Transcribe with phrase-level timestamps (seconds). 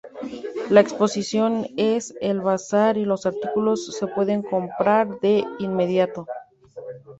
[0.71, 6.25] La exposición es el bazar y los artículos se pueden comprar de inmediato.